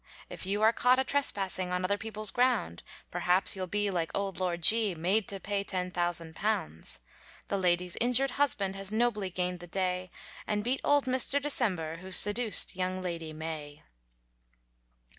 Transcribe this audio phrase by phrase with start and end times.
[0.31, 4.39] If you are caught a trespassing On other people's ground, Perhaps you'll be like old
[4.39, 7.01] Lord G Made to pay ten thousand pounds.
[7.49, 10.09] The lady's injured husband, Has nobly gained the day,
[10.47, 13.83] And beat old Mr December, Who seduced young Lady May.